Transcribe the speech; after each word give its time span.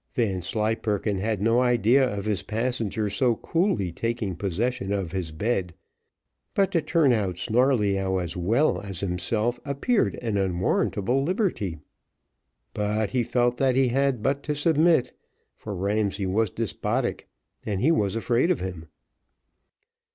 Vanslyperken 0.15 1.19
had 1.19 1.43
no 1.43 1.59
idea 1.61 2.03
of 2.03 2.25
his 2.25 2.41
passenger 2.41 3.07
so 3.07 3.35
coolly 3.35 3.91
taking 3.91 4.35
possession 4.35 4.91
of 4.91 5.11
his 5.11 5.31
bed, 5.31 5.75
but 6.55 6.71
to 6.71 6.81
turn 6.81 7.13
out 7.13 7.37
Snarleyyow 7.37 8.17
as 8.17 8.35
well 8.35 8.81
as 8.81 9.01
himself, 9.01 9.59
appeared 9.63 10.15
an 10.15 10.37
unwarrantable 10.37 11.21
liberty. 11.21 11.77
But 12.73 13.11
he 13.11 13.21
felt 13.21 13.57
that 13.57 13.75
he 13.75 13.89
had 13.89 14.23
but 14.23 14.41
to 14.45 14.55
submit, 14.55 15.13
for 15.55 15.75
Ramsay 15.75 16.25
was 16.25 16.49
despotic, 16.49 17.27
and 17.63 17.79
he 17.79 17.91
was 17.91 18.15
afraid 18.15 18.49
of 18.49 18.59
him. 18.59 18.87